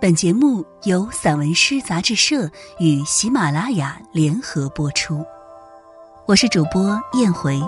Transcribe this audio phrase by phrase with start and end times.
[0.00, 5.22] 本节目由散文诗杂志社与喜马拉雅联合播出，
[6.26, 7.60] 我是主播燕回。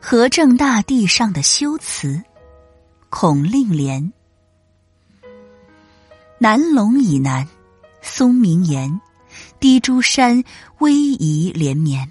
[0.00, 2.20] 和正大地上的修辞，
[3.08, 4.12] 孔令莲。
[6.38, 7.46] 南龙以南，
[8.02, 9.00] 松明岩，
[9.60, 10.42] 低珠山，
[10.80, 12.10] 逶迤连绵。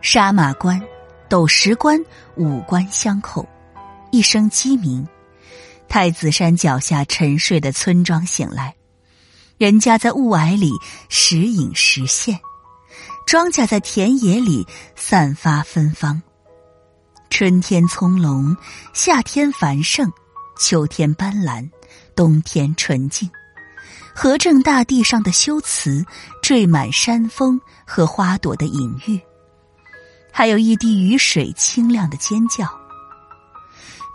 [0.00, 0.82] 沙马关。
[1.28, 2.02] 斗石关
[2.36, 3.46] 五关相扣，
[4.10, 5.06] 一声鸡鸣，
[5.88, 8.74] 太子山脚下沉睡的村庄醒来，
[9.58, 10.72] 人家在雾霭里
[11.08, 12.40] 时隐时现，
[13.26, 16.22] 庄稼在田野里散发芬芳。
[17.28, 18.56] 春天葱茏，
[18.94, 20.10] 夏天繁盛，
[20.58, 21.68] 秋天斑斓，
[22.16, 23.30] 冬天纯净。
[24.14, 26.04] 和正大地上的修辞，
[26.42, 29.20] 缀满山峰和花朵的隐喻。
[30.32, 32.66] 还有一滴雨水清亮的尖叫。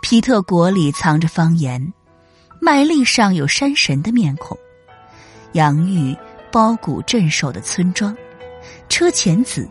[0.02, 1.92] 皮特国里藏着方言，
[2.60, 4.56] 麦粒上有山神的面孔，
[5.52, 6.16] 洋芋
[6.52, 8.14] 包谷镇守的村庄，
[8.88, 9.68] 车前子、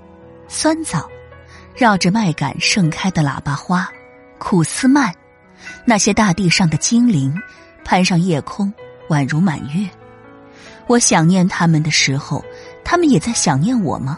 [0.47, 1.07] 酸枣，
[1.75, 3.87] 绕着麦秆盛开的喇叭花，
[4.39, 5.13] 苦丝蔓，
[5.85, 7.33] 那些大地上的精灵，
[7.85, 8.73] 攀上夜空，
[9.09, 9.87] 宛如满月。
[10.87, 12.43] 我想念他们的时候，
[12.83, 14.17] 他们也在想念我吗？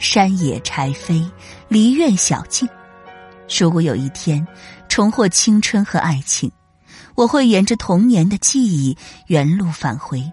[0.00, 1.30] 山野柴扉，
[1.68, 2.66] 梨院小径。
[3.58, 4.44] 如果有一天
[4.88, 6.50] 重获青春和爱情，
[7.14, 10.24] 我会沿着童年的记忆原路返回。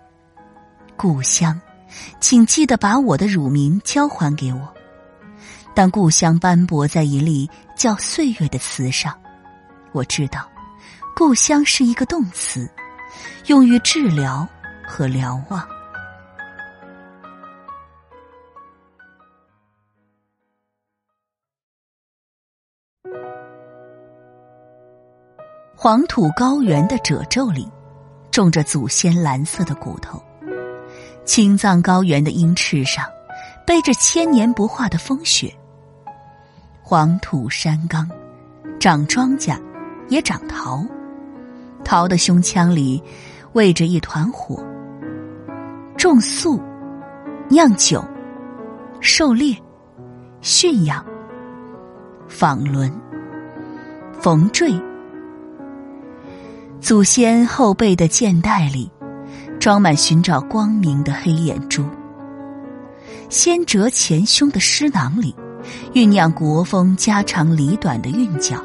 [0.96, 1.60] 故乡，
[2.22, 4.74] 请记得把我的乳名交还给我。
[5.76, 9.14] 当故乡斑驳在一粒叫岁月的词上，
[9.92, 10.50] 我知道，
[11.14, 12.72] 故乡是一个动词，
[13.48, 14.48] 用于治疗
[14.88, 15.77] 和瞭望。
[25.80, 27.72] 黄土高原的褶皱里，
[28.32, 30.18] 种着祖先蓝色的骨头；
[31.24, 33.06] 青藏高原的鹰翅上，
[33.64, 35.54] 背着千年不化的风雪。
[36.82, 38.10] 黄土山冈，
[38.80, 39.56] 长庄稼，
[40.10, 40.84] 也长桃。
[41.86, 43.00] 桃的胸腔里，
[43.54, 44.60] 喂着一团火。
[45.96, 46.60] 种粟，
[47.50, 48.04] 酿酒，
[49.00, 49.56] 狩猎，
[50.42, 51.06] 驯养，
[52.28, 52.92] 纺轮，
[54.20, 54.74] 缝缀。
[56.80, 58.90] 祖先后背的箭袋里，
[59.60, 61.84] 装满寻找光明的黑眼珠；
[63.30, 65.36] 先哲前胸的诗囊里，
[65.94, 68.64] 酝酿国风家长里短的韵脚，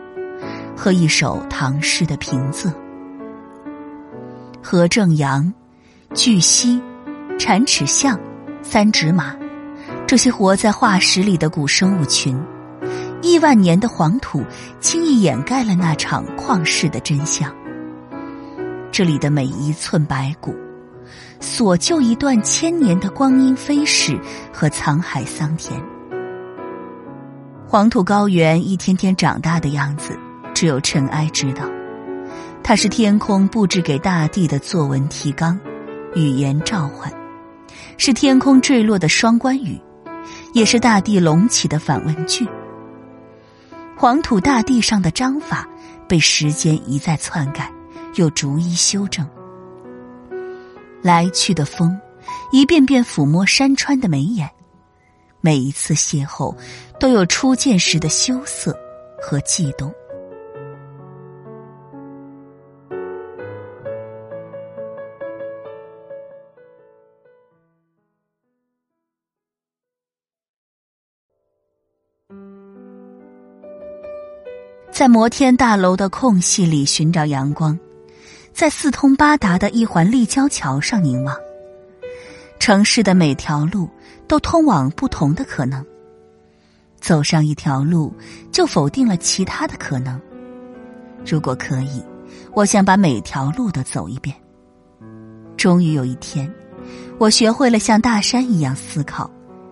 [0.77, 2.73] 和一首唐诗的平仄。
[4.63, 5.53] 何正阳、
[6.15, 6.81] 巨蜥、
[7.39, 8.21] 铲齿象、
[8.63, 9.35] 三指马，
[10.07, 12.39] 这些活在化石里的古生物群，
[13.23, 14.45] 亿万年的黄土
[14.81, 17.53] 轻易掩盖了那场旷世的真相。
[18.93, 20.55] 这里的每一寸白骨，
[21.41, 24.21] 所就一段千年的光阴飞逝
[24.53, 25.83] 和沧海桑田。
[27.67, 30.15] 黄土高原一天天长大的样子，
[30.53, 31.65] 只有尘埃知道。
[32.63, 35.59] 它是天空布置给大地的作文提纲、
[36.15, 37.11] 语言召唤，
[37.97, 39.81] 是天空坠落的双关语，
[40.53, 42.47] 也是大地隆起的反问句。
[43.97, 45.67] 黄土大地上的章法，
[46.07, 47.73] 被时间一再篡改。
[48.17, 49.27] 又逐一修正，
[51.03, 51.99] 来去的风，
[52.51, 54.51] 一遍遍抚摸山川的眉眼，
[55.41, 56.55] 每一次邂逅，
[57.01, 58.79] 都有初见时的羞涩
[59.21, 59.93] 和悸动。
[74.91, 77.77] 在摩天大楼的空隙里寻找阳光。
[78.53, 81.37] 在四通八达的一环立交桥上凝望，
[82.59, 83.89] 城市的每条路
[84.29, 85.85] 都通往不同的可能。
[87.01, 88.15] 走上一条路，
[88.53, 90.21] 就否定了其他的可能。
[91.27, 92.05] 如果可以，
[92.53, 94.37] 我想把每条路都走一遍。
[95.57, 96.49] 终于有一天，
[97.19, 99.29] 我学会了像大山一样思考，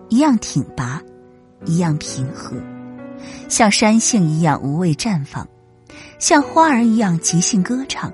[0.09, 1.01] 一样挺拔，
[1.65, 2.57] 一样平和，
[3.47, 5.47] 像山杏一样无畏绽放，
[6.19, 8.11] 像花儿一样即兴歌唱。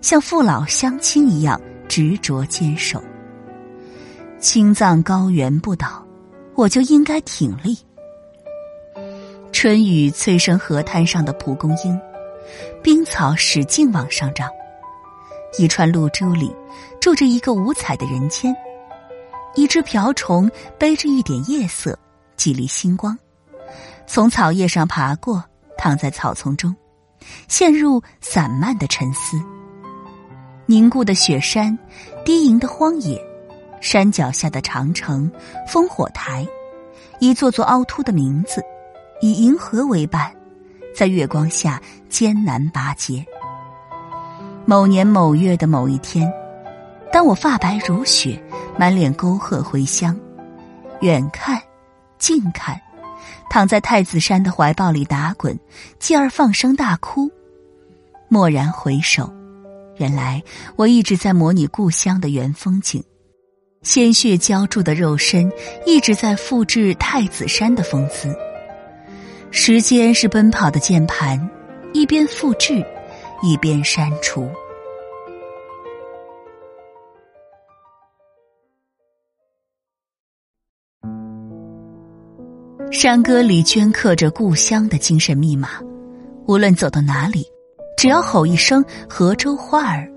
[0.00, 3.02] 像父老乡亲一样执着坚守，
[4.38, 6.04] 青藏高原不倒，
[6.54, 7.78] 我就应该挺立。
[9.52, 12.00] 春雨催生河滩上的蒲公英，
[12.82, 14.48] 冰草使劲往上长。
[15.58, 16.54] 一串露珠里
[17.00, 18.54] 住着一个五彩的人间，
[19.54, 21.98] 一只瓢虫背着一点夜色，
[22.36, 23.18] 几粒星光，
[24.06, 25.44] 从草叶上爬过，
[25.76, 26.74] 躺在草丛中，
[27.48, 29.36] 陷入散漫的沉思。
[30.70, 31.76] 凝固的雪山，
[32.24, 33.20] 低吟的荒野，
[33.80, 35.28] 山脚下的长城、
[35.66, 36.46] 烽火台，
[37.18, 38.62] 一座座凹凸的名字，
[39.20, 40.32] 以银河为伴，
[40.94, 43.26] 在月光下艰难拔节。
[44.64, 46.32] 某年某月的某一天，
[47.12, 48.40] 当我发白如雪，
[48.78, 50.16] 满脸沟壑回乡，
[51.00, 51.60] 远看，
[52.16, 52.80] 近看，
[53.50, 55.58] 躺在太子山的怀抱里打滚，
[55.98, 57.28] 继而放声大哭。
[58.28, 59.28] 蓦然回首，
[60.00, 60.42] 原来
[60.76, 63.04] 我一直在模拟故乡的原风景，
[63.82, 65.52] 鲜血浇筑的肉身
[65.86, 68.34] 一直在复制太子山的风姿。
[69.50, 71.48] 时间是奔跑的键盘，
[71.92, 72.84] 一边复制。
[73.42, 74.46] 一边删除。
[82.92, 85.80] 山歌里镌刻着故乡的精神密码，
[86.46, 87.46] 无论走到哪里，
[88.00, 90.10] 只要吼一声“河州花儿”，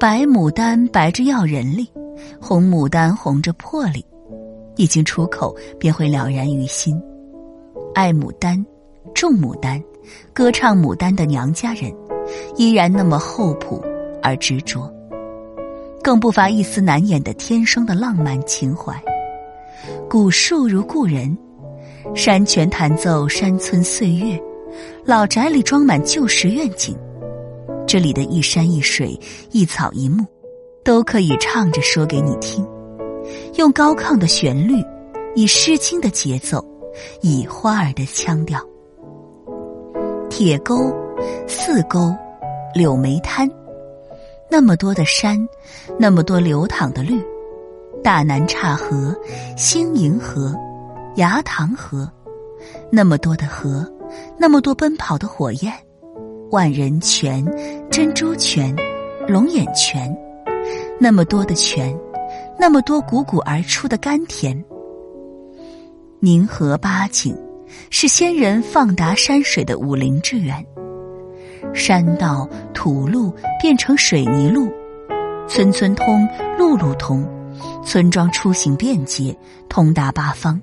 [0.00, 1.86] 白牡丹白着要人力，
[2.40, 4.02] 红牡丹红着魄力，
[4.76, 6.98] 一经出口便会了然于心。
[7.94, 8.64] 爱牡丹，
[9.14, 9.78] 种牡丹，
[10.32, 11.92] 歌唱牡丹的娘家人。
[12.56, 13.84] 依然那么厚朴
[14.22, 14.90] 而执着，
[16.02, 18.98] 更不乏一丝难掩的天生的浪漫情怀。
[20.08, 21.36] 古树如故人，
[22.14, 24.42] 山泉弹奏山村岁月，
[25.04, 26.96] 老宅里装满旧时愿景。
[27.86, 29.18] 这里的一山一水
[29.50, 30.24] 一草一木，
[30.84, 32.66] 都可以唱着说给你听。
[33.56, 34.82] 用高亢的旋律，
[35.34, 36.64] 以诗经的节奏，
[37.20, 38.60] 以花儿的腔调。
[40.28, 40.92] 铁沟。
[41.46, 42.12] 四沟，
[42.74, 43.48] 柳梅滩，
[44.50, 45.38] 那么多的山，
[45.96, 47.22] 那么多流淌的绿，
[48.02, 49.14] 大南岔河、
[49.56, 50.52] 星银河、
[51.14, 52.10] 牙塘河，
[52.90, 53.86] 那么多的河，
[54.38, 55.72] 那么多奔跑的火焰，
[56.50, 57.44] 万人泉、
[57.90, 58.74] 珍珠泉、
[59.26, 60.14] 龙眼泉，
[60.98, 61.96] 那么多的泉，
[62.58, 64.64] 那么多汩汩而出的甘甜。
[66.20, 67.36] 宁河八景，
[67.90, 70.64] 是先人放达山水的武陵之源。
[71.74, 74.70] 山道土路变成水泥路，
[75.48, 77.26] 村村通，路路通，
[77.84, 79.36] 村庄出行便捷，
[79.68, 80.60] 通达八方，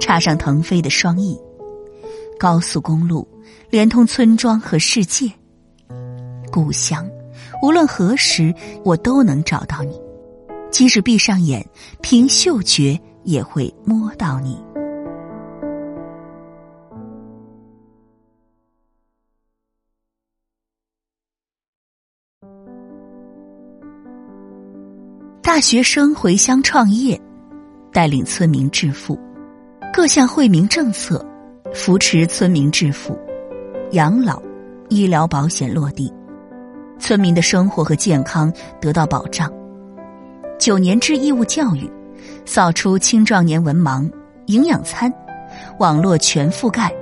[0.00, 1.38] 插上腾飞的双翼。
[2.42, 3.24] 高速公路
[3.70, 5.30] 连通村庄和世界。
[6.50, 7.08] 故乡，
[7.62, 8.52] 无论何时
[8.84, 9.96] 我都能找到你，
[10.68, 11.64] 即使闭上眼，
[12.00, 14.60] 凭嗅觉也会摸到你。
[25.40, 27.20] 大学生回乡创业，
[27.92, 29.16] 带领村民致富，
[29.94, 31.24] 各项惠民政策
[31.74, 33.18] 扶持村民致富，
[33.92, 34.40] 养老、
[34.90, 36.12] 医疗保险落地，
[36.98, 39.50] 村民的生活和健康得到保障。
[40.58, 41.90] 九年制义务教育，
[42.44, 44.08] 扫除青壮年文盲，
[44.46, 45.12] 营养餐，
[45.78, 46.92] 网络全覆盖，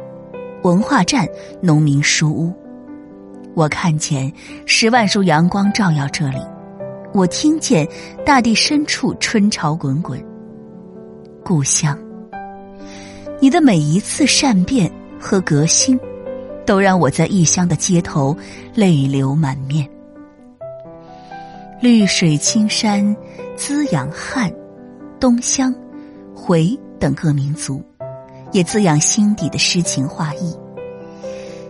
[0.63, 1.27] 文化站，
[1.61, 2.55] 农民书屋。
[3.55, 4.33] 我看见
[4.67, 6.39] 十万束阳光照耀这里。
[7.13, 7.87] 我听见
[8.25, 10.25] 大地深处春潮滚滚。
[11.45, 11.99] 故乡，
[13.43, 15.99] 你的每一次善变和革新，
[16.67, 18.37] 都让我在异乡的街头
[18.75, 19.89] 泪流满面。
[21.81, 23.17] 绿水青山
[23.57, 24.53] 滋养汉、
[25.19, 25.75] 东乡、
[26.35, 27.83] 回等各民族，
[28.53, 30.55] 也滋养心底的诗情画意。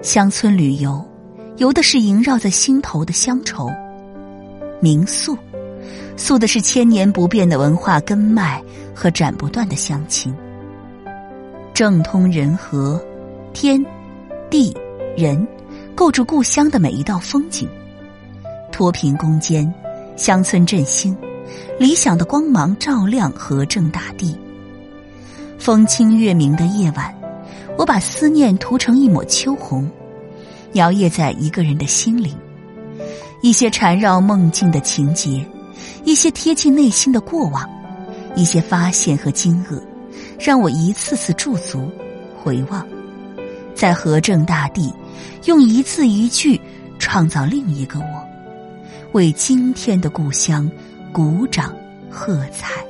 [0.02, 1.00] 乡村旅游，
[1.58, 3.70] 游的是萦绕在心头的乡愁。
[4.80, 5.38] 民宿，
[6.16, 8.60] 诉的是千年不变的文化根脉
[8.92, 10.34] 和斩不断的乡情。
[11.72, 13.02] 政通人和，
[13.52, 13.84] 天、
[14.50, 14.76] 地、
[15.16, 15.46] 人，
[15.94, 17.68] 构筑故乡的每一道风景。
[18.70, 19.72] 脱贫攻坚，
[20.16, 21.16] 乡村振兴，
[21.78, 24.36] 理想的光芒照亮河正大地。
[25.58, 27.14] 风清月明的夜晚，
[27.78, 29.88] 我把思念涂成一抹秋红，
[30.72, 32.34] 摇曳在一个人的心灵。
[33.42, 35.44] 一些缠绕梦境的情节，
[36.04, 37.68] 一些贴近内心的过往，
[38.36, 39.80] 一些发现和惊愕，
[40.40, 41.90] 让我一次次驻足
[42.42, 42.87] 回望，
[43.75, 44.90] 在和正大地，
[45.44, 46.59] 用一字一句
[46.99, 48.26] 创造另一个我，
[49.12, 50.70] 为今天的故乡
[51.12, 51.76] 鼓掌
[52.11, 52.89] 喝彩。